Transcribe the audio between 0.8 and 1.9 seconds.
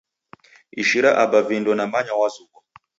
Ishira Aba vindo